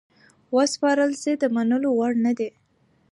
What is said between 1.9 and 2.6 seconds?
وړ نه دي.